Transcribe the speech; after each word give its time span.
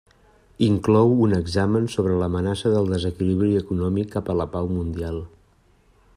Inclou 0.67 1.11
un 1.25 1.35
examen 1.39 1.85
sobre 1.97 2.15
l'amenaça 2.21 2.73
del 2.77 2.91
desequilibri 2.95 3.53
econòmic 3.61 4.13
cap 4.17 4.33
a 4.35 4.39
la 4.43 4.49
pau 4.57 4.73
mundial. 4.81 5.23